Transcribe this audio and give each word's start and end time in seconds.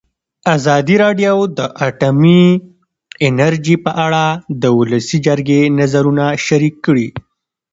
ازادي 0.55 0.95
راډیو 1.03 1.35
د 1.57 1.59
اټومي 1.87 2.43
انرژي 3.27 3.75
په 3.85 3.91
اړه 4.05 4.25
د 4.61 4.63
ولسي 4.79 5.17
جرګې 5.27 5.61
نظرونه 5.79 6.25
شریک 6.45 6.75
کړي. 6.85 7.07